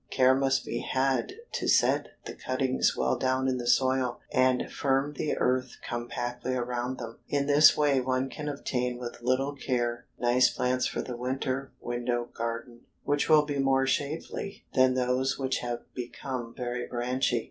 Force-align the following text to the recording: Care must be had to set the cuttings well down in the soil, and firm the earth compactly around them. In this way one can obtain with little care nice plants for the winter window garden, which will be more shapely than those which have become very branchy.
Care 0.09 0.33
must 0.33 0.65
be 0.65 0.79
had 0.79 1.33
to 1.51 1.67
set 1.67 2.07
the 2.25 2.33
cuttings 2.33 2.97
well 2.97 3.19
down 3.19 3.47
in 3.47 3.59
the 3.59 3.67
soil, 3.67 4.19
and 4.33 4.71
firm 4.71 5.13
the 5.13 5.37
earth 5.37 5.77
compactly 5.87 6.55
around 6.55 6.97
them. 6.97 7.19
In 7.29 7.45
this 7.45 7.77
way 7.77 8.01
one 8.01 8.27
can 8.27 8.49
obtain 8.49 8.97
with 8.97 9.21
little 9.21 9.53
care 9.53 10.07
nice 10.19 10.49
plants 10.49 10.87
for 10.87 11.03
the 11.03 11.15
winter 11.15 11.71
window 11.79 12.29
garden, 12.33 12.79
which 13.03 13.29
will 13.29 13.45
be 13.45 13.59
more 13.59 13.85
shapely 13.85 14.65
than 14.73 14.95
those 14.95 15.37
which 15.37 15.59
have 15.59 15.81
become 15.93 16.55
very 16.57 16.87
branchy. 16.87 17.39